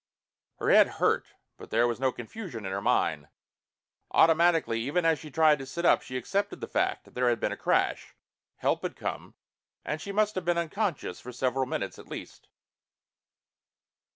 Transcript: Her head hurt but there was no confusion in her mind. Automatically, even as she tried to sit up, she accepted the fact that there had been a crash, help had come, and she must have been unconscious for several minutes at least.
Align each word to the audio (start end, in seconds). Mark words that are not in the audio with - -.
Her 0.55 0.71
head 0.71 0.87
hurt 0.97 1.27
but 1.57 1.69
there 1.69 1.85
was 1.87 1.99
no 1.99 2.11
confusion 2.11 2.65
in 2.65 2.71
her 2.71 2.81
mind. 2.81 3.27
Automatically, 4.09 4.81
even 4.81 5.05
as 5.05 5.19
she 5.19 5.29
tried 5.29 5.59
to 5.59 5.65
sit 5.67 5.85
up, 5.85 6.01
she 6.01 6.17
accepted 6.17 6.59
the 6.59 6.67
fact 6.67 7.05
that 7.05 7.13
there 7.13 7.29
had 7.29 7.39
been 7.39 7.51
a 7.51 7.55
crash, 7.55 8.15
help 8.55 8.81
had 8.81 8.95
come, 8.95 9.35
and 9.85 10.01
she 10.01 10.11
must 10.11 10.33
have 10.33 10.43
been 10.45 10.57
unconscious 10.57 11.19
for 11.19 11.31
several 11.31 11.67
minutes 11.67 11.99
at 11.99 12.07
least. 12.07 12.47